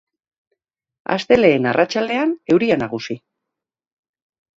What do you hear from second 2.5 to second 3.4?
euria nagusi.